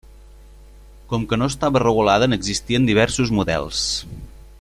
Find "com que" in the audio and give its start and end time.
1.11-1.39